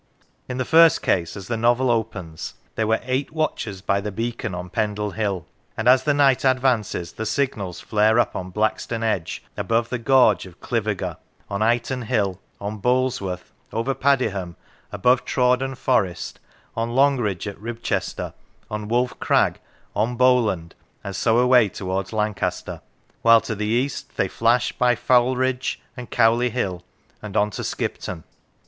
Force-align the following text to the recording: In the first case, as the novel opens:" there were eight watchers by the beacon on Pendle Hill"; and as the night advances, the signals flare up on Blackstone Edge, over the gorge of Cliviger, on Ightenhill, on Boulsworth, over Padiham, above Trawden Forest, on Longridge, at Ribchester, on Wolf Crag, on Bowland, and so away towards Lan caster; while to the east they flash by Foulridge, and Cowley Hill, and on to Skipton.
In 0.49 0.57
the 0.57 0.65
first 0.65 1.03
case, 1.03 1.37
as 1.37 1.47
the 1.47 1.55
novel 1.55 1.91
opens:" 1.91 2.55
there 2.75 2.87
were 2.87 3.01
eight 3.03 3.31
watchers 3.31 3.81
by 3.81 4.01
the 4.01 4.11
beacon 4.11 4.55
on 4.55 4.71
Pendle 4.71 5.11
Hill"; 5.11 5.45
and 5.77 5.87
as 5.87 6.05
the 6.05 6.13
night 6.15 6.43
advances, 6.43 7.11
the 7.11 7.25
signals 7.27 7.79
flare 7.81 8.17
up 8.17 8.35
on 8.35 8.49
Blackstone 8.49 9.03
Edge, 9.03 9.43
over 9.59 9.87
the 9.87 9.99
gorge 9.99 10.47
of 10.47 10.59
Cliviger, 10.59 11.17
on 11.51 11.61
Ightenhill, 11.61 12.39
on 12.59 12.79
Boulsworth, 12.81 13.51
over 13.71 13.93
Padiham, 13.93 14.55
above 14.91 15.23
Trawden 15.23 15.75
Forest, 15.75 16.39
on 16.75 16.95
Longridge, 16.95 17.47
at 17.47 17.59
Ribchester, 17.61 18.33
on 18.71 18.87
Wolf 18.87 19.19
Crag, 19.19 19.59
on 19.95 20.15
Bowland, 20.15 20.73
and 21.03 21.15
so 21.15 21.37
away 21.37 21.69
towards 21.69 22.11
Lan 22.11 22.33
caster; 22.33 22.81
while 23.21 23.41
to 23.41 23.53
the 23.53 23.67
east 23.67 24.17
they 24.17 24.27
flash 24.27 24.71
by 24.71 24.95
Foulridge, 24.95 25.79
and 25.95 26.09
Cowley 26.09 26.49
Hill, 26.49 26.81
and 27.21 27.37
on 27.37 27.51
to 27.51 27.63
Skipton. 27.63 28.23